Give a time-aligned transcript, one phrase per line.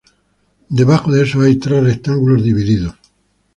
[0.79, 2.95] Debajo de eso hay tres rectángulos divididos.